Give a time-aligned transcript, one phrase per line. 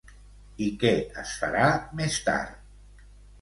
[0.67, 1.67] I què es farà
[2.01, 3.07] més tard?